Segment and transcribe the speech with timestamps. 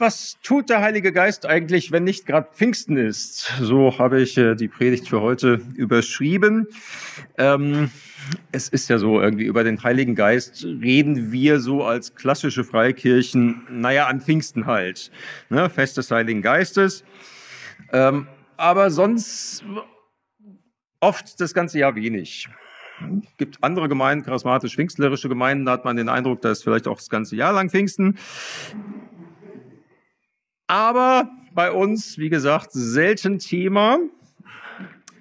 [0.00, 3.52] was tut der Heilige Geist eigentlich, wenn nicht gerade Pfingsten ist?
[3.60, 6.66] So habe ich äh, die Predigt für heute überschrieben.
[7.36, 7.90] Ähm,
[8.52, 13.66] es ist ja so, irgendwie über den Heiligen Geist reden wir so als klassische Freikirchen,
[13.70, 15.10] naja, an Pfingsten halt.
[15.48, 15.68] Ne?
[15.68, 17.04] Fest des Heiligen Geistes.
[17.92, 18.26] Ähm,
[18.56, 19.64] aber sonst
[21.00, 22.48] oft das ganze Jahr wenig.
[23.38, 27.08] Gibt andere Gemeinden, charismatisch-pfingstlerische Gemeinden, da hat man den Eindruck, da ist vielleicht auch das
[27.08, 28.18] ganze Jahr lang Pfingsten.
[30.70, 33.98] Aber bei uns, wie gesagt, selten Thema.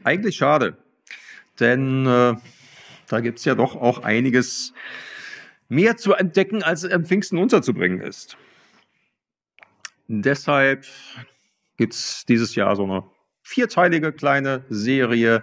[0.03, 0.77] Eigentlich schade,
[1.59, 2.35] denn äh,
[3.07, 4.75] da gibt's ja doch auch einiges
[5.67, 8.37] mehr zu entdecken, als am Pfingsten unterzubringen ist.
[10.07, 10.85] Deshalb
[11.77, 13.03] gibt's dieses Jahr so eine
[13.41, 15.41] vierteilige kleine Serie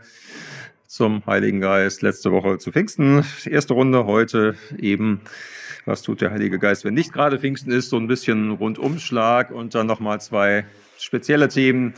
[0.87, 2.03] zum Heiligen Geist.
[2.03, 3.25] Letzte Woche zu Pfingsten.
[3.45, 5.23] Erste Runde heute eben.
[5.87, 7.91] Was tut der Heilige Geist, wenn nicht gerade Pfingsten ist?
[7.91, 10.67] So ein bisschen Rundumschlag und dann nochmal zwei
[10.99, 11.95] spezielle Themen.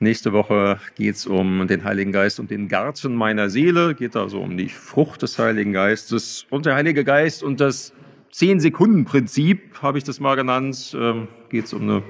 [0.00, 3.94] Nächste Woche geht's um den Heiligen Geist und den Garten meiner Seele.
[3.94, 7.92] Geht also um die Frucht des Heiligen Geistes und der Heilige Geist und das
[8.32, 10.96] Zehn-Sekunden-Prinzip, habe ich das mal genannt.
[10.98, 12.02] Ähm, geht's um eine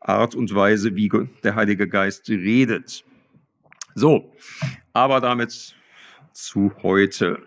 [0.00, 1.10] Art und Weise, wie
[1.42, 3.04] der Heilige Geist redet.
[3.94, 4.34] So,
[4.92, 5.74] aber damit
[6.34, 7.38] zu heute.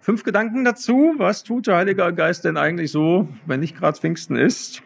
[0.00, 1.14] Fünf Gedanken dazu.
[1.16, 4.82] Was tut der Heilige Geist denn eigentlich so, wenn nicht gerade Pfingsten ist?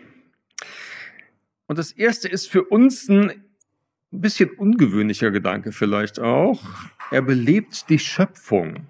[1.67, 3.43] Und das erste ist für uns ein
[4.11, 6.63] bisschen ungewöhnlicher Gedanke vielleicht auch.
[7.11, 8.87] Er belebt die Schöpfung.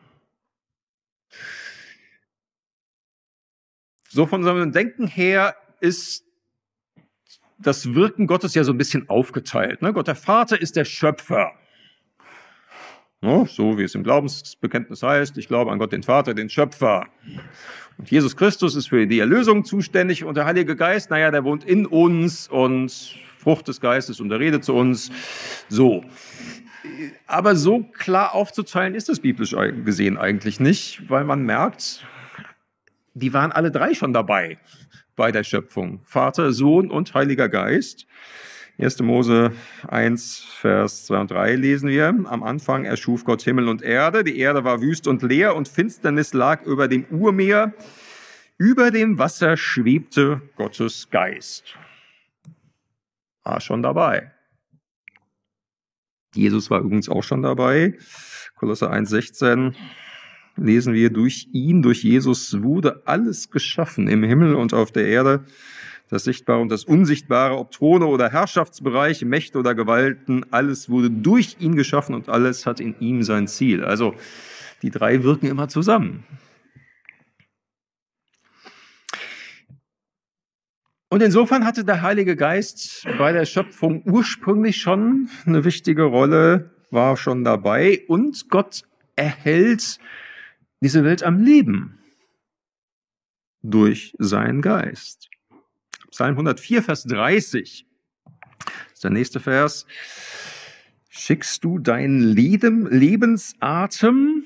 [4.08, 6.24] So von seinem Denken her ist
[7.58, 9.82] das Wirken Gottes ja so ein bisschen aufgeteilt.
[9.82, 9.92] Ne?
[9.92, 11.52] Gott der Vater ist der Schöpfer.
[13.20, 17.06] No, so wie es im Glaubensbekenntnis heißt, ich glaube an Gott den Vater, den Schöpfer.
[17.96, 21.64] Und Jesus Christus ist für die Erlösung zuständig und der Heilige Geist, naja, der wohnt
[21.64, 25.10] in uns und Frucht des Geistes und der redet zu uns.
[25.68, 26.04] So.
[27.26, 32.06] Aber so klar aufzuteilen ist es biblisch gesehen eigentlich nicht, weil man merkt,
[33.14, 34.58] die waren alle drei schon dabei
[35.16, 36.00] bei der Schöpfung.
[36.04, 38.06] Vater, Sohn und Heiliger Geist.
[38.80, 39.00] 1.
[39.00, 39.50] Mose
[39.88, 42.06] 1, Vers 2 und 3 lesen wir.
[42.06, 44.22] Am Anfang erschuf Gott Himmel und Erde.
[44.22, 47.74] Die Erde war wüst und leer und Finsternis lag über dem Urmeer.
[48.56, 51.76] Über dem Wasser schwebte Gottes Geist.
[53.42, 54.30] War schon dabei.
[56.34, 57.98] Jesus war übrigens auch schon dabei.
[58.54, 59.74] Kolosser 1, 16
[60.56, 65.44] lesen wir, durch ihn, durch Jesus wurde alles geschaffen im Himmel und auf der Erde
[66.08, 71.56] das Sichtbare und das Unsichtbare, ob Throne oder Herrschaftsbereiche, Mächte oder Gewalten, alles wurde durch
[71.60, 73.84] ihn geschaffen und alles hat in ihm sein Ziel.
[73.84, 74.14] Also
[74.82, 76.24] die drei wirken immer zusammen.
[81.10, 87.16] Und insofern hatte der Heilige Geist bei der Schöpfung ursprünglich schon eine wichtige Rolle, war
[87.16, 88.82] schon dabei und Gott
[89.16, 89.98] erhält
[90.80, 91.98] diese Welt am Leben
[93.62, 95.27] durch seinen Geist.
[96.10, 97.86] Psalm 104, Vers 30
[98.92, 99.86] ist der nächste Vers.
[101.08, 104.44] Schickst du deinen Lebensatem,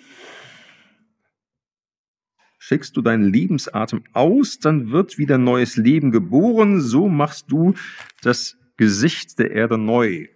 [2.59, 7.75] schickst du deinen Lebensatem aus, dann wird wieder neues Leben geboren, so machst du
[8.23, 10.27] das Gesicht der Erde neu.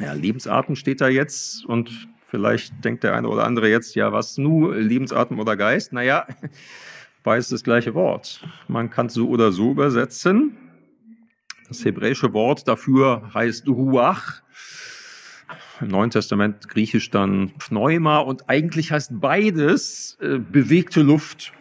[0.00, 4.38] Ja, Lebensatem steht da jetzt und vielleicht denkt der eine oder andere jetzt, ja, was
[4.38, 5.92] nu, Lebensatem oder Geist?
[5.92, 6.26] Naja,
[7.22, 8.46] beides das gleiche Wort.
[8.68, 10.56] Man kann es so oder so übersetzen.
[11.68, 14.42] Das hebräische Wort dafür heißt Ruach.
[15.80, 21.52] Im Neuen Testament griechisch dann Pneuma und eigentlich heißt beides äh, bewegte Luft.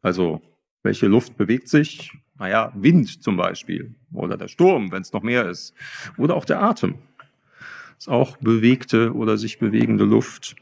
[0.00, 0.40] Also,
[0.82, 2.12] welche Luft bewegt sich?
[2.38, 5.74] Naja, Wind zum Beispiel oder der Sturm, wenn es noch mehr ist.
[6.16, 6.96] Oder auch der Atem.
[7.98, 10.56] ist auch bewegte oder sich bewegende Luft.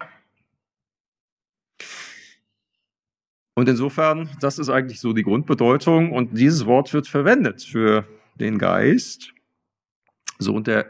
[3.60, 6.12] Und insofern, das ist eigentlich so die Grundbedeutung.
[6.12, 9.34] Und dieses Wort wird verwendet für den Geist.
[10.38, 10.86] So, und der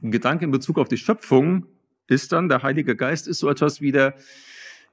[0.00, 1.66] Gedanke in Bezug auf die Schöpfung
[2.06, 4.14] ist dann, der Heilige Geist ist so etwas wie der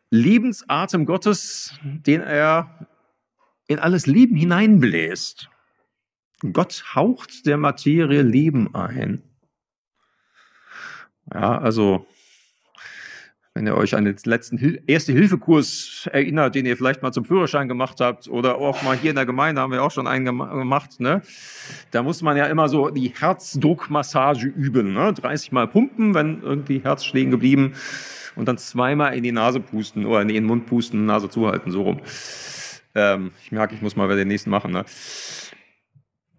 [0.09, 2.88] Lebensatem Gottes, den er
[3.68, 5.47] in alles Leben hineinbläst.
[6.53, 9.21] Gott haucht der Materie Leben ein.
[11.31, 12.07] Ja, also
[13.53, 17.68] wenn ihr euch an den letzten Hil Erste-Hilfe-Kurs erinnert, den ihr vielleicht mal zum Führerschein
[17.68, 21.00] gemacht habt oder auch mal hier in der Gemeinde haben wir auch schon einen gemacht,
[21.00, 21.21] ne?
[21.92, 25.13] Da muss man ja immer so die Herzdruckmassage üben, ne?
[25.13, 27.74] 30 Mal pumpen, wenn irgendwie Herz stehen geblieben
[28.38, 31.83] und dann zweimal in die Nase pusten oder in den Mund pusten, Nase zuhalten, so
[31.83, 32.00] rum.
[32.95, 34.71] Ähm, ich merke, ich muss mal den nächsten machen.
[34.71, 34.86] Ne?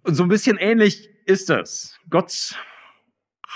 [0.03, 1.99] Und so ein bisschen ähnlich ist das.
[2.09, 2.59] Gott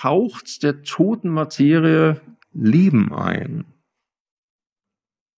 [0.02, 2.20] haucht der toten Materie
[2.56, 3.64] Leben ein.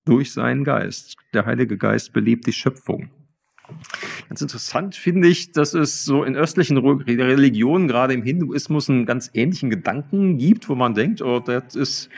[0.04, 1.16] Durch seinen Geist.
[1.34, 3.10] Der Heilige Geist belebt die Schöpfung.
[4.28, 9.30] Ganz interessant finde ich, dass es so in östlichen Religionen, gerade im Hinduismus, einen ganz
[9.34, 12.08] ähnlichen Gedanken gibt, wo man denkt, oh, das ist,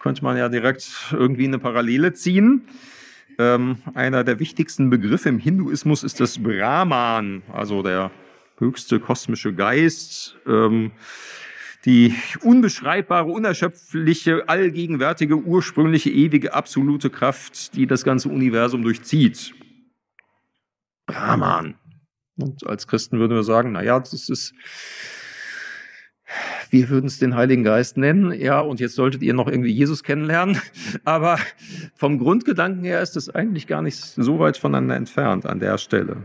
[0.00, 2.68] könnte man ja direkt irgendwie eine Parallele ziehen.
[3.38, 8.10] Ähm, einer der wichtigsten Begriffe im Hinduismus ist das Brahman, also der
[8.58, 10.36] höchste kosmische Geist.
[10.46, 10.92] Ähm,
[11.86, 19.54] die unbeschreibbare, unerschöpfliche, allgegenwärtige, ursprüngliche, ewige, absolute Kraft, die das ganze Universum durchzieht.
[21.06, 21.76] Brahman.
[22.38, 24.52] Und als Christen würden wir sagen, na ja, das ist,
[26.70, 30.02] wir würden es den Heiligen Geist nennen, ja, und jetzt solltet ihr noch irgendwie Jesus
[30.02, 30.60] kennenlernen.
[31.04, 31.38] Aber
[31.94, 36.24] vom Grundgedanken her ist es eigentlich gar nicht so weit voneinander entfernt an der Stelle.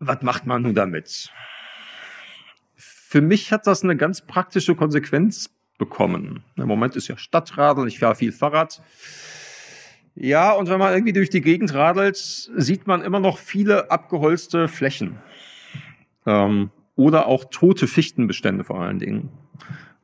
[0.00, 1.30] Was macht man nun damit?
[3.10, 6.44] Für mich hat das eine ganz praktische Konsequenz bekommen.
[6.56, 8.82] Im Moment ist ja Stadtradeln, ich fahre viel Fahrrad.
[10.14, 14.68] Ja, und wenn man irgendwie durch die Gegend radelt, sieht man immer noch viele abgeholzte
[14.68, 15.16] Flächen.
[16.26, 19.30] Ähm, oder auch tote Fichtenbestände vor allen Dingen.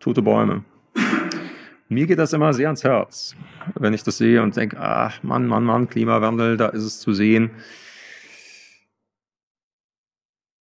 [0.00, 0.64] Tote Bäume.
[1.90, 3.36] Mir geht das immer sehr ans Herz,
[3.74, 7.12] wenn ich das sehe und denke, ach Mann, Mann, Mann, Klimawandel, da ist es zu
[7.12, 7.50] sehen.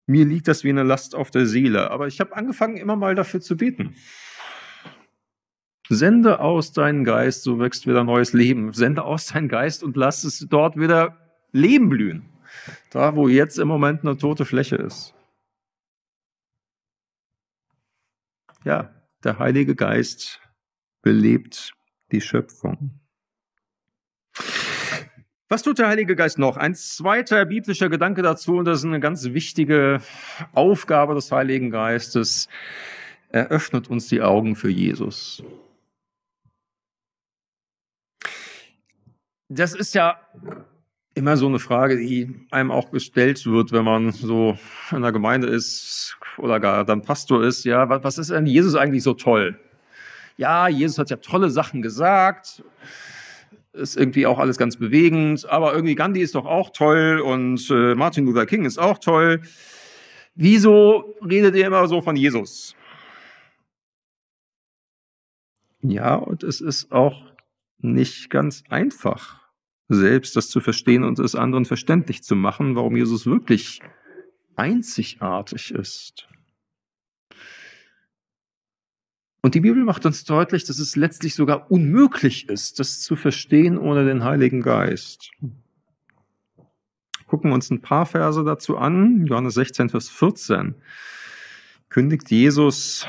[0.05, 3.15] Mir liegt das wie eine Last auf der Seele, aber ich habe angefangen, immer mal
[3.15, 3.95] dafür zu beten.
[5.89, 8.73] Sende aus deinen Geist, so wächst wieder neues Leben.
[8.73, 11.17] Sende aus deinen Geist und lass es dort wieder
[11.51, 12.29] Leben blühen.
[12.89, 15.13] Da, wo jetzt im Moment eine tote Fläche ist.
[18.63, 20.41] Ja, der Heilige Geist
[21.01, 21.73] belebt
[22.11, 23.02] die Schöpfung.
[25.53, 26.57] Was tut der Heilige Geist noch?
[26.57, 30.01] Ein zweiter biblischer Gedanke dazu, und das ist eine ganz wichtige
[30.53, 32.49] Aufgabe des Heiligen Geistes.
[33.29, 35.43] Er öffnet uns die Augen für Jesus.
[39.47, 40.19] Das ist ja
[41.13, 44.57] immer so eine Frage, die einem auch gestellt wird, wenn man so
[44.89, 47.63] in der Gemeinde ist oder gar dann Pastor ist.
[47.63, 49.59] Ja, was ist an Jesus eigentlich so toll?
[50.35, 52.63] Ja, Jesus hat ja tolle Sachen gesagt
[53.73, 57.95] ist irgendwie auch alles ganz bewegend, aber irgendwie Gandhi ist doch auch toll und äh,
[57.95, 59.41] Martin Luther King ist auch toll.
[60.35, 62.75] Wieso redet ihr immer so von Jesus?
[65.81, 67.33] Ja, und es ist auch
[67.79, 69.41] nicht ganz einfach,
[69.89, 73.81] selbst das zu verstehen und es anderen verständlich zu machen, warum Jesus wirklich
[74.55, 76.27] einzigartig ist.
[79.45, 83.77] Und die Bibel macht uns deutlich, dass es letztlich sogar unmöglich ist, das zu verstehen
[83.77, 85.31] ohne den Heiligen Geist.
[87.27, 89.25] Gucken wir uns ein paar Verse dazu an.
[89.25, 90.75] Johannes 16, Vers 14
[91.89, 93.05] kündigt Jesus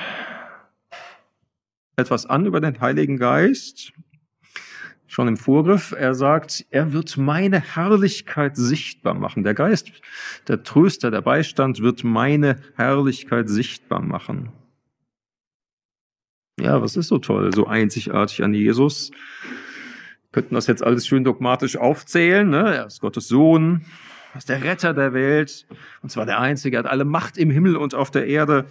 [1.95, 3.93] etwas an über den Heiligen Geist.
[5.07, 9.45] Schon im Vorgriff, er sagt, er wird meine Herrlichkeit sichtbar machen.
[9.45, 9.93] Der Geist,
[10.49, 14.51] der Tröster, der Beistand wird meine Herrlichkeit sichtbar machen.
[16.61, 19.11] Ja, was ist so toll, so einzigartig an Jesus?
[20.23, 22.49] Wir könnten das jetzt alles schön dogmatisch aufzählen.
[22.49, 22.77] Ne?
[22.77, 23.85] Er ist Gottes Sohn,
[24.33, 25.67] er ist der Retter der Welt,
[26.03, 28.67] und zwar der Einzige, er hat alle Macht im Himmel und auf der Erde.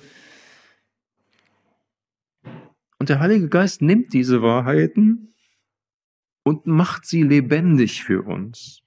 [3.00, 5.34] Und der Heilige Geist nimmt diese Wahrheiten
[6.43, 8.81] und macht sie lebendig für uns.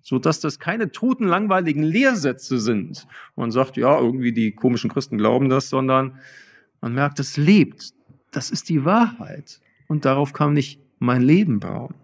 [0.00, 3.06] So dass das keine toten, langweiligen Lehrsätze sind.
[3.34, 6.20] Man sagt, ja, irgendwie die komischen Christen glauben das, sondern
[6.80, 7.92] man merkt, es lebt.
[8.30, 9.60] Das ist die Wahrheit.
[9.88, 11.94] Und darauf kann ich mein Leben bauen.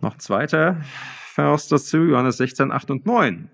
[0.00, 0.80] Noch zweiter
[1.32, 3.50] Vers dazu, Johannes 16, 8 und 9.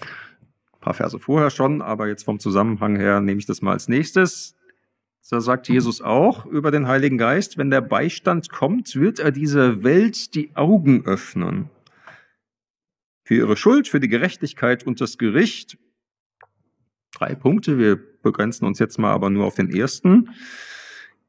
[0.00, 3.88] Ein paar Verse vorher schon, aber jetzt vom Zusammenhang her nehme ich das mal als
[3.88, 4.56] nächstes.
[5.28, 9.82] Da sagt Jesus auch über den Heiligen Geist, wenn der Beistand kommt, wird er dieser
[9.82, 11.70] Welt die Augen öffnen
[13.24, 15.78] für ihre Schuld, für die Gerechtigkeit und das Gericht.
[17.12, 20.30] Drei Punkte, wir begrenzen uns jetzt mal aber nur auf den ersten.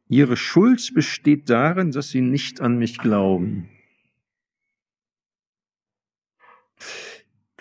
[0.07, 3.69] Ihre Schuld besteht darin, dass sie nicht an mich glauben.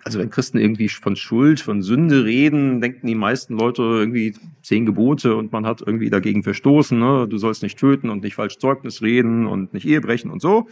[0.03, 4.85] Also wenn Christen irgendwie von Schuld, von Sünde reden, denken die meisten Leute irgendwie zehn
[4.85, 6.99] Gebote und man hat irgendwie dagegen verstoßen.
[6.99, 7.27] Ne?
[7.27, 10.69] Du sollst nicht töten und nicht falsch Zeugnis reden und nicht Ehe brechen und so.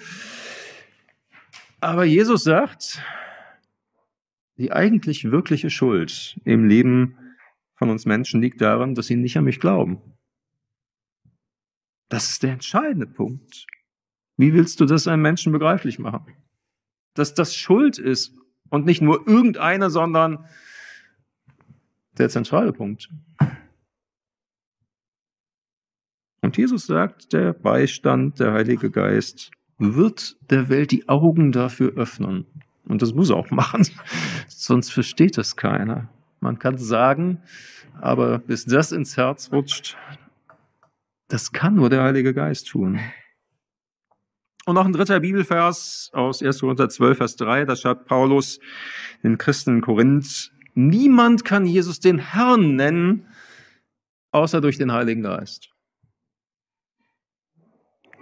[1.80, 3.00] Aber Jesus sagt,
[4.58, 7.16] die eigentlich wirkliche Schuld im Leben
[7.74, 10.00] von uns Menschen liegt daran, dass sie nicht an mich glauben.
[12.08, 13.66] Das ist der entscheidende Punkt.
[14.36, 16.36] Wie willst du das einem Menschen begreiflich machen?
[17.14, 18.36] Dass das Schuld ist
[18.70, 20.46] und nicht nur irgendeiner, sondern
[22.18, 23.08] der zentrale Punkt.
[26.42, 32.46] Und Jesus sagt, der Beistand, der Heilige Geist wird der Welt die Augen dafür öffnen.
[32.86, 33.86] Und das muss er auch machen,
[34.48, 36.08] sonst versteht das keiner.
[36.40, 37.40] Man kann sagen,
[38.00, 39.96] aber bis das ins Herz rutscht,
[41.28, 42.98] das kann nur der Heilige Geist tun.
[44.64, 46.60] Und noch ein dritter Bibelvers aus 1.
[46.60, 48.60] Korinther 12, Vers 3, da schreibt Paulus
[49.22, 53.26] den Christen in Korinth, niemand kann Jesus den Herrn nennen,
[54.30, 55.70] außer durch den Heiligen Geist.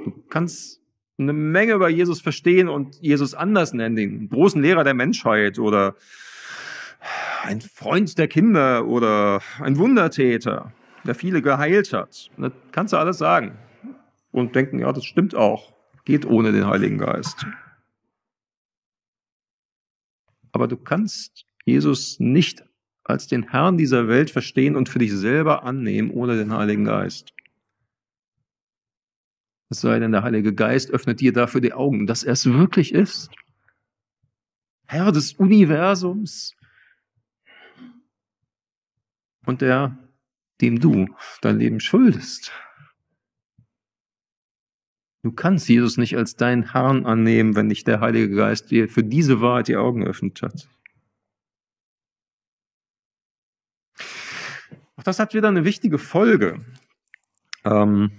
[0.05, 0.79] Du kannst
[1.21, 5.95] eine Menge über Jesus verstehen und Jesus anders nennen, den großen Lehrer der Menschheit oder
[7.43, 10.73] ein Freund der Kinder oder ein Wundertäter,
[11.05, 12.31] der viele geheilt hat.
[12.37, 13.59] Das kannst du alles sagen
[14.33, 15.73] und denken, ja, das stimmt auch,
[16.05, 17.47] geht ohne den Heiligen Geist.
[20.53, 22.65] Aber du kannst Jesus nicht
[23.05, 27.33] als den Herrn dieser Welt verstehen und für dich selber annehmen ohne den Heiligen Geist.
[29.71, 32.93] Es sei denn, der Heilige Geist öffnet dir dafür die Augen, dass er es wirklich
[32.93, 33.31] ist.
[34.87, 36.57] Herr des Universums
[39.47, 39.97] und der,
[40.61, 41.07] dem du
[41.41, 42.53] dein Leben schuldest.
[45.23, 49.05] Du kannst Jesus nicht als deinen Herrn annehmen, wenn nicht der Heilige Geist dir für
[49.05, 50.69] diese Wahrheit die Augen geöffnet hat.
[54.97, 56.65] Auch das hat wieder eine wichtige Folge.
[57.65, 58.11] Ähm,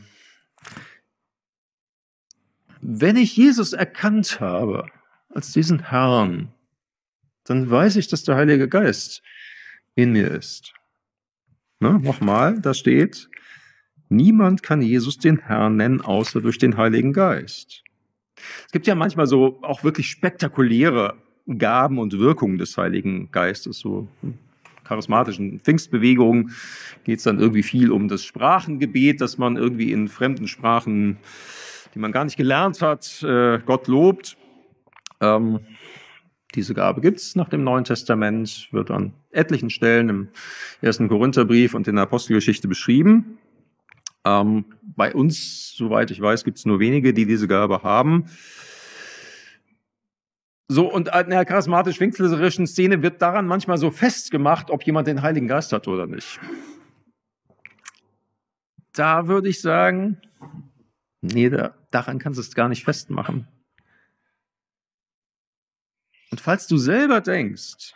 [2.81, 4.87] wenn ich Jesus erkannt habe
[5.29, 6.53] als diesen Herrn,
[7.45, 9.21] dann weiß ich, dass der Heilige Geist
[9.95, 10.73] in mir ist.
[11.79, 11.99] Ne?
[11.99, 13.29] Nochmal, da steht,
[14.09, 17.83] niemand kann Jesus den Herrn nennen, außer durch den Heiligen Geist.
[18.65, 21.15] Es gibt ja manchmal so auch wirklich spektakuläre
[21.57, 24.07] Gaben und Wirkungen des Heiligen Geistes, so
[24.83, 26.53] charismatischen Pfingstbewegungen
[27.03, 31.17] geht es dann irgendwie viel um das Sprachengebet, dass man irgendwie in fremden Sprachen
[31.93, 34.37] die man gar nicht gelernt hat, äh, Gott lobt.
[35.19, 35.59] Ähm,
[36.55, 40.27] diese Gabe gibt's nach dem Neuen Testament, wird an etlichen Stellen im
[40.81, 43.37] ersten Korintherbrief und in der Apostelgeschichte beschrieben.
[44.25, 48.25] Ähm, bei uns, soweit ich weiß, gibt's nur wenige, die diese Gabe haben.
[50.67, 55.47] So, und in der charismatisch-pfingstlerischen Szene wird daran manchmal so festgemacht, ob jemand den Heiligen
[55.47, 56.39] Geist hat oder nicht.
[58.93, 60.21] Da würde ich sagen,
[61.21, 63.47] Nee, da, daran kannst du es gar nicht festmachen.
[66.31, 67.93] Und falls du selber denkst,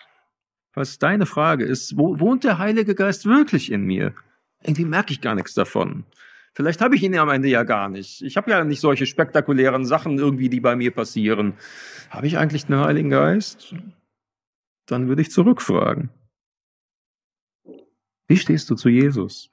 [0.71, 4.13] falls deine Frage ist, wo wohnt der Heilige Geist wirklich in mir?
[4.61, 6.05] Irgendwie merke ich gar nichts davon.
[6.53, 8.21] Vielleicht habe ich ihn ja am Ende ja gar nicht.
[8.21, 11.55] Ich habe ja nicht solche spektakulären Sachen irgendwie, die bei mir passieren.
[12.09, 13.75] Habe ich eigentlich den Heiligen Geist?
[14.85, 16.09] Dann würde ich zurückfragen.
[18.27, 19.49] Wie stehst du zu Jesus?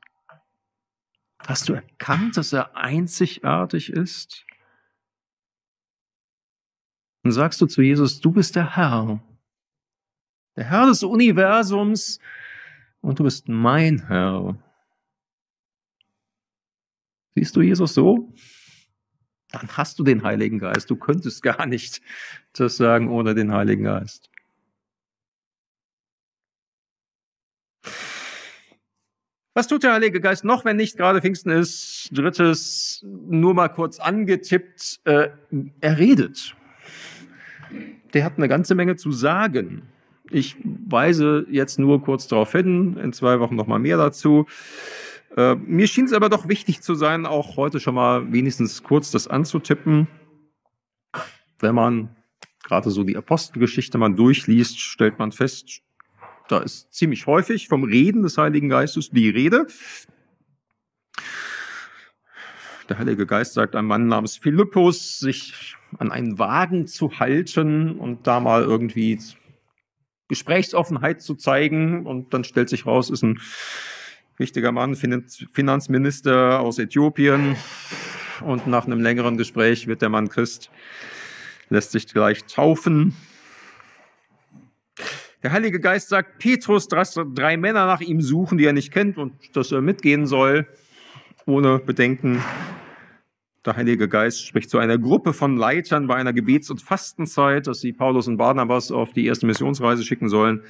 [1.47, 4.47] Hast du erkannt, dass er einzigartig ist?
[7.25, 9.23] Und sagst du zu Jesus, du bist der Herr,
[10.57, 12.19] der Herr des Universums
[13.01, 14.57] und du bist mein Herr.
[17.35, 18.33] Siehst du Jesus so?
[19.51, 20.91] Dann hast du den Heiligen Geist.
[20.91, 22.01] Du könntest gar nicht
[22.55, 24.32] das sagen ohne den Heiligen Geist.
[29.55, 32.09] Was tut der Heilige Geist noch, wenn nicht gerade Pfingsten ist?
[32.11, 35.29] Drittes, nur mal kurz angetippt, äh,
[35.81, 36.57] er redet.
[38.15, 39.83] Der hat eine ganze Menge zu sagen.
[40.31, 44.47] Ich weise jetzt nur kurz darauf hin, in zwei Wochen noch mal mehr dazu.
[45.37, 49.11] Äh, mir schien es aber doch wichtig zu sein, auch heute schon mal wenigstens kurz
[49.11, 50.09] das anzutippen.
[51.59, 52.17] Wenn man
[52.63, 55.83] gerade so die Apostelgeschichte mal durchliest, stellt man fest,
[56.49, 59.67] da ist ziemlich häufig vom Reden des Heiligen Geistes die Rede.
[62.89, 68.27] Der Heilige Geist sagt einem Mann namens Philippus, sich an einen Wagen zu halten und
[68.27, 69.19] da mal irgendwie
[70.29, 72.07] Gesprächsoffenheit zu zeigen.
[72.07, 73.41] Und dann stellt sich raus, ist ein
[74.37, 77.57] wichtiger Mann, Finanzminister aus Äthiopien.
[78.41, 80.71] Und nach einem längeren Gespräch wird der Mann Christ,
[81.69, 83.15] lässt sich gleich taufen.
[85.43, 89.19] Der Heilige Geist sagt Petrus, dass drei Männer nach ihm suchen, die er nicht kennt
[89.19, 90.69] und dass er mitgehen soll,
[91.47, 92.41] ohne Bedenken.
[93.65, 97.81] Der Heilige Geist spricht zu einer Gruppe von Leitern bei einer Gebets- und Fastenzeit, dass
[97.81, 100.63] sie Paulus und Barnabas auf die erste Missionsreise schicken sollen.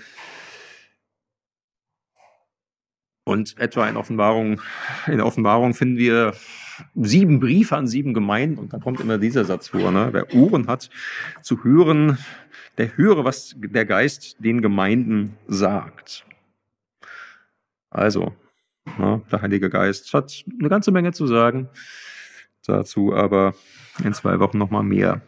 [3.25, 4.62] Und etwa in Offenbarung,
[5.07, 6.35] in Offenbarung finden wir
[6.95, 10.09] sieben Briefe an sieben Gemeinden und dann kommt immer dieser Satz vor, ne?
[10.12, 10.91] wer Ohren hat
[11.43, 12.19] zu hören,
[12.79, 16.25] der höre, was der Geist den Gemeinden sagt.
[17.91, 18.35] Also,
[18.99, 21.69] ne, der Heilige Geist hat eine ganze Menge zu sagen,
[22.67, 23.55] dazu aber
[24.02, 25.21] in zwei Wochen nochmal mehr.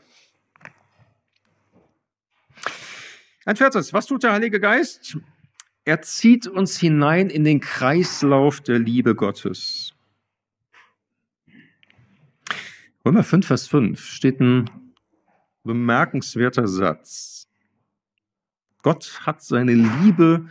[3.45, 5.19] Ein viertes, was tut der Heilige Geist?
[5.85, 9.84] Er zieht uns hinein in den Kreislauf der Liebe Gottes.
[13.05, 14.71] Römer 5, Vers 5 steht ein
[15.63, 17.49] bemerkenswerter Satz.
[18.83, 20.49] Gott hat seine Liebe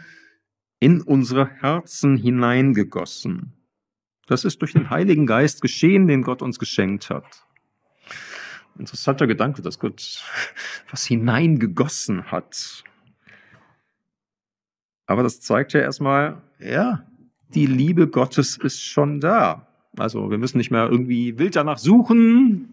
[0.79, 3.53] in unsere Herzen hineingegossen.
[4.27, 7.43] Das ist durch den Heiligen Geist geschehen, den Gott uns geschenkt hat.
[8.77, 10.23] Interessanter Gedanke, dass Gott
[10.91, 12.83] was hineingegossen hat.
[15.07, 17.07] Aber das zeigt ja erstmal, ja,
[17.49, 19.72] die Liebe Gottes ist schon da.
[19.97, 22.69] Also wir müssen nicht mehr irgendwie wild danach suchen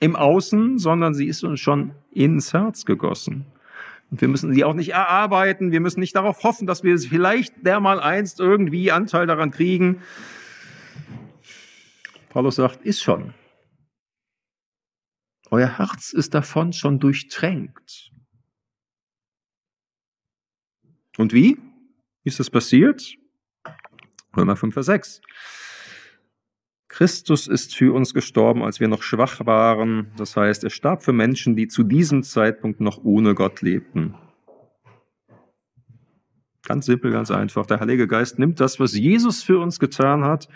[0.00, 3.46] im Außen, sondern sie ist uns schon ins Herz gegossen.
[4.10, 5.72] Und wir müssen sie auch nicht erarbeiten.
[5.72, 10.02] Wir müssen nicht darauf hoffen, dass wir vielleicht dermal einst irgendwie Anteil daran kriegen.
[12.28, 13.34] Paulus sagt, ist schon.
[15.50, 18.12] Euer Herz ist davon schon durchtränkt.
[21.16, 21.56] Und wie?
[22.24, 23.16] Ist das passiert?
[24.36, 25.20] Römer 5, Vers 6.
[26.96, 30.06] Christus ist für uns gestorben, als wir noch schwach waren.
[30.16, 34.14] Das heißt, er starb für Menschen, die zu diesem Zeitpunkt noch ohne Gott lebten.
[36.62, 37.66] Ganz simpel, ganz einfach.
[37.66, 40.48] Der Heilige Geist nimmt das, was Jesus für uns getan hat,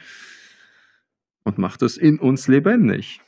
[1.43, 3.21] und macht es in uns lebendig,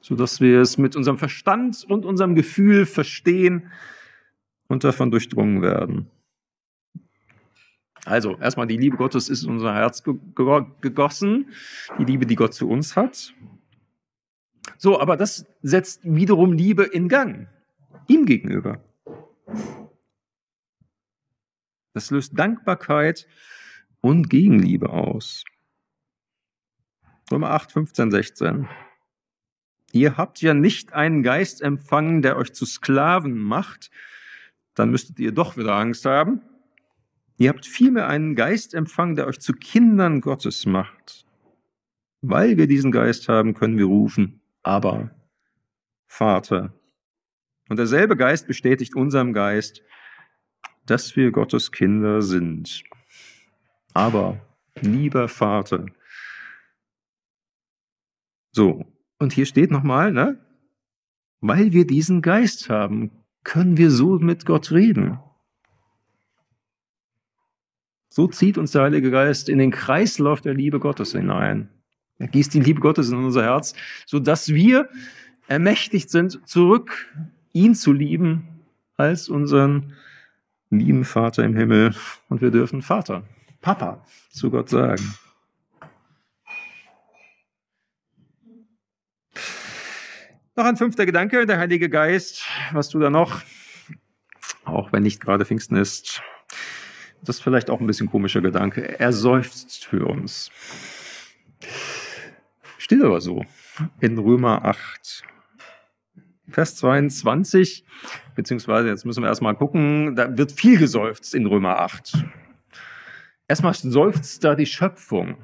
[0.00, 3.70] sodass wir es mit unserem Verstand und unserem Gefühl verstehen
[4.66, 6.10] und davon durchdrungen werden.
[8.04, 11.52] Also, erstmal die Liebe Gottes ist in unser Herz gegossen,
[11.98, 13.34] die Liebe, die Gott zu uns hat.
[14.76, 17.48] So, aber das setzt wiederum Liebe in Gang,
[18.08, 18.82] ihm gegenüber.
[21.94, 23.26] Das löst Dankbarkeit
[24.00, 25.44] und Gegenliebe aus.
[27.30, 28.68] Römer 8, 15, 16.
[29.92, 33.90] Ihr habt ja nicht einen Geist empfangen, der euch zu Sklaven macht,
[34.74, 36.42] dann müsstet ihr doch wieder Angst haben.
[37.36, 41.26] Ihr habt vielmehr einen Geist empfangen, der euch zu Kindern Gottes macht.
[42.22, 45.10] Weil wir diesen Geist haben, können wir rufen, aber
[46.06, 46.72] Vater.
[47.68, 49.82] Und derselbe Geist bestätigt unserem Geist,
[50.86, 52.84] dass wir Gottes Kinder sind.
[53.94, 54.40] Aber,
[54.80, 55.86] lieber Vater.
[58.52, 58.84] So,
[59.18, 60.38] und hier steht nochmal, ne?
[61.40, 63.10] Weil wir diesen Geist haben,
[63.42, 65.18] können wir so mit Gott reden.
[68.14, 71.68] So zieht uns der Heilige Geist in den Kreislauf der Liebe Gottes hinein.
[72.18, 73.74] Er gießt die Liebe Gottes in unser Herz,
[74.06, 74.88] so dass wir
[75.48, 77.12] ermächtigt sind, zurück
[77.52, 78.46] ihn zu lieben
[78.96, 79.94] als unseren
[80.70, 81.92] lieben Vater im Himmel.
[82.28, 83.24] Und wir dürfen Vater,
[83.60, 85.02] Papa zu Gott sagen.
[90.54, 92.44] Noch ein fünfter Gedanke, der Heilige Geist.
[92.70, 93.42] Was tut er noch?
[94.64, 96.22] Auch wenn nicht gerade Pfingsten ist,
[97.24, 98.98] das ist vielleicht auch ein bisschen komischer Gedanke.
[98.98, 100.50] Er seufzt für uns.
[102.78, 103.44] Steht aber so
[104.00, 105.24] in Römer 8.
[106.48, 107.84] Vers 22,
[108.34, 112.24] beziehungsweise jetzt müssen wir erstmal gucken, da wird viel geseufzt in Römer 8.
[113.48, 115.38] Erstmal seufzt da die Schöpfung.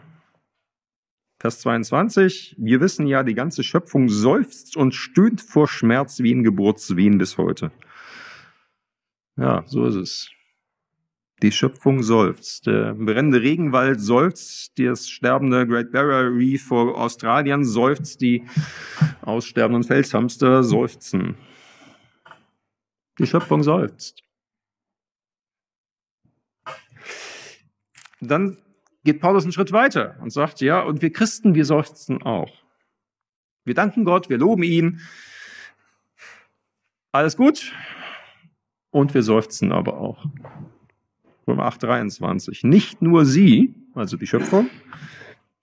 [1.41, 6.45] Vers 22, wir wissen ja, die ganze Schöpfung seufzt und stöhnt vor Schmerz wie in
[6.45, 7.73] Geburtswehen bis heute.
[9.37, 10.31] Ja, so ist es.
[11.43, 12.67] Die Schöpfung seufzt.
[12.67, 18.45] Der brennende Regenwald seufzt, das sterbende Great Barrier Reef vor Australien seufzt, die
[19.23, 21.37] aussterbenden Felshamster seufzen.
[23.19, 24.23] Die Schöpfung seufzt.
[28.21, 28.59] Dann
[29.05, 32.53] geht Paulus einen Schritt weiter und sagt, ja, und wir Christen, wir seufzen auch.
[33.65, 35.01] Wir danken Gott, wir loben ihn.
[37.13, 37.73] Alles gut.
[38.91, 40.27] Und wir seufzen aber auch.
[41.51, 42.65] Römer 8, 23.
[42.65, 44.71] Nicht nur sie, also die Schöpfung,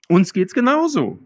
[0.09, 1.19] uns geht's genauso.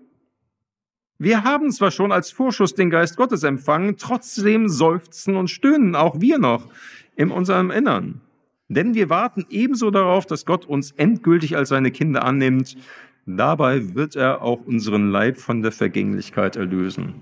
[1.18, 6.22] Wir haben zwar schon als Vorschuss den Geist Gottes empfangen, trotzdem seufzen und stöhnen auch
[6.22, 6.68] wir noch
[7.16, 8.22] in unserem Innern.
[8.70, 12.78] Denn wir warten ebenso darauf, dass Gott uns endgültig als seine Kinder annimmt.
[13.26, 17.16] Dabei wird er auch unseren Leib von der Vergänglichkeit erlösen.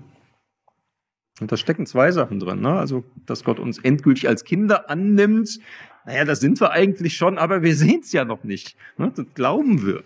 [1.40, 2.60] Und da stecken zwei Sachen drin.
[2.60, 2.72] Ne?
[2.72, 5.58] Also, dass Gott uns endgültig als Kinder annimmt,
[6.06, 8.76] naja, das sind wir eigentlich schon, aber wir sehen es ja noch nicht.
[8.96, 9.12] Ne?
[9.14, 10.02] Das glauben wir.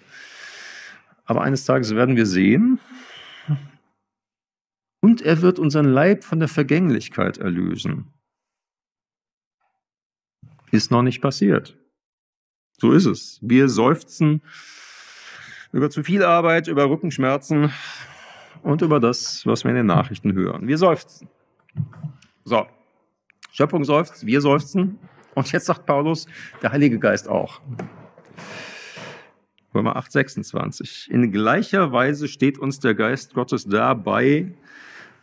[1.25, 2.81] Aber eines Tages werden wir sehen,
[5.05, 8.07] und er wird unseren Leib von der Vergänglichkeit erlösen.
[10.71, 11.77] Ist noch nicht passiert.
[12.79, 13.39] So ist es.
[13.43, 14.41] Wir seufzen
[15.73, 17.71] über zu viel Arbeit, über Rückenschmerzen
[18.63, 20.67] und über das, was wir in den Nachrichten hören.
[20.67, 21.29] Wir seufzen.
[22.45, 22.67] So.
[23.53, 24.99] Schöpfung seufzt, wir seufzen.
[25.35, 26.27] Und jetzt sagt Paulus,
[26.63, 27.61] der Heilige Geist auch.
[29.75, 31.11] Römer 8, 26.
[31.11, 34.55] In gleicher Weise steht uns der Geist Gottes dabei,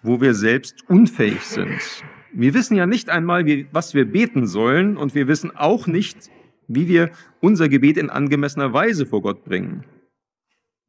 [0.04, 1.80] wo wir selbst unfähig sind.
[2.34, 6.30] Wir wissen ja nicht einmal, wie, was wir beten sollen und wir wissen auch nicht,
[6.68, 9.86] wie wir unser Gebet in angemessener Weise vor Gott bringen.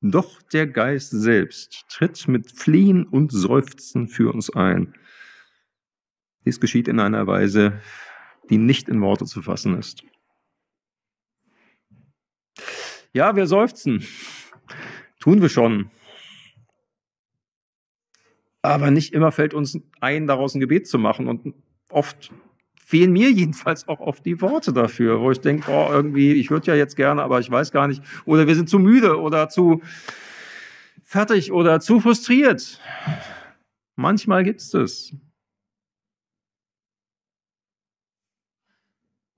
[0.01, 4.95] Doch der Geist selbst tritt mit Flehen und Seufzen für uns ein.
[6.45, 7.81] Dies geschieht in einer Weise,
[8.53, 10.05] die nicht in Worte zu fassen ist.
[13.15, 14.07] Ja, wir seufzen.
[15.21, 15.91] Tun wir schon.
[18.61, 21.29] Aber nicht immer fällt uns ein, daraus ein Gebet zu machen.
[21.29, 21.55] Und
[21.89, 22.31] oft
[22.77, 26.67] fehlen mir jedenfalls auch oft die Worte dafür, wo ich denke, oh, irgendwie, ich würde
[26.67, 28.03] ja jetzt gerne, aber ich weiß gar nicht.
[28.27, 29.81] Oder wir sind zu müde oder zu
[31.03, 32.79] fertig oder zu frustriert.
[33.97, 35.15] Manchmal gibt es das.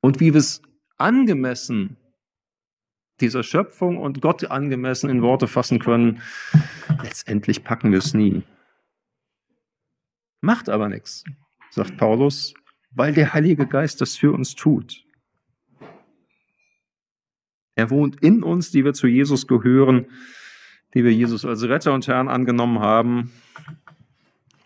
[0.04, 0.60] Und wie wir es
[0.98, 1.96] angemessen
[3.20, 6.20] dieser Schöpfung und Gott angemessen in Worte fassen können,
[7.02, 8.42] letztendlich packen wir es nie.
[10.42, 11.24] Macht aber nichts,
[11.70, 12.52] sagt Paulus,
[12.90, 15.06] weil der Heilige Geist das für uns tut.
[17.74, 20.04] Er wohnt in uns, die wir zu Jesus gehören,
[20.92, 23.32] die wir Jesus als Retter und Herrn angenommen haben.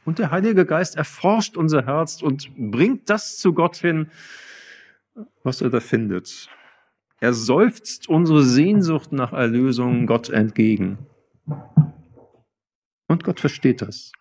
[0.05, 4.11] Und der Heilige Geist erforscht unser Herz und bringt das zu Gott hin,
[5.42, 6.48] was er da findet.
[7.20, 10.98] Er seufzt unsere Sehnsucht nach Erlösung Gott entgegen.
[13.09, 14.12] Und Gott versteht das.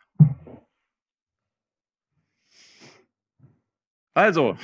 [4.14, 4.58] Also,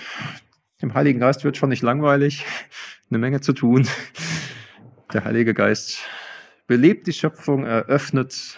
[0.82, 2.44] dem Heiligen Geist wird schon nicht langweilig,
[3.10, 3.88] eine Menge zu tun.
[5.14, 6.00] Der Heilige Geist
[6.66, 8.58] belebt die Schöpfung, eröffnet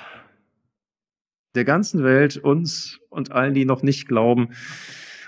[1.55, 4.55] der ganzen Welt, uns und allen, die noch nicht glauben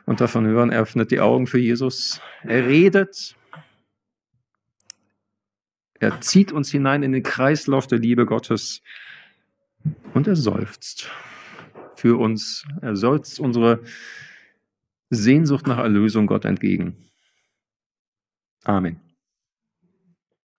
[0.07, 2.21] und davon hören, er öffnet die Augen für Jesus.
[2.43, 3.35] Er redet,
[5.99, 8.81] er zieht uns hinein in den Kreislauf der Liebe Gottes
[10.13, 11.11] und er seufzt
[11.95, 12.65] für uns.
[12.81, 13.81] Er seufzt unsere
[15.09, 16.95] Sehnsucht nach Erlösung Gott entgegen.
[18.63, 19.06] Amen.